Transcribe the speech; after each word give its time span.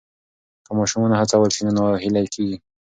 که 0.65 0.71
ماشوم 0.77 0.99
ونه 1.03 1.15
هڅول 1.21 1.49
سي 1.55 1.61
نو 1.65 1.71
ناهیلی 1.77 2.25
کېږي. 2.33 2.57